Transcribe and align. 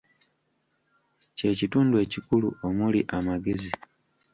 Kye 1.37 1.51
kitundu 1.59 1.95
ekikulu, 2.03 2.47
omuli 2.67 3.01
amagezi. 3.17 3.71